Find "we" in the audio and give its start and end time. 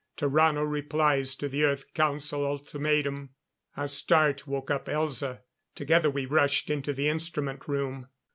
6.09-6.25